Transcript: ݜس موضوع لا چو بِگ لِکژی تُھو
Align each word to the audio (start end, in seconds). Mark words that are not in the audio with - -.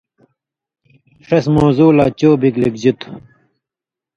ݜس 1.27 1.45
موضوع 1.55 1.91
لا 1.97 2.05
چو 2.19 2.29
بِگ 2.41 2.53
لِکژی 2.63 2.91
تُھو 2.99 3.11